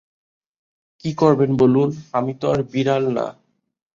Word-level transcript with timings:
কি 0.99 1.09
করবেন 1.13 1.51
বলুন, 1.55 1.89
আমি 2.13 2.33
তো 2.33 2.45
আর 2.53 2.59
বিড়াল 2.71 3.03
না। 3.13 3.25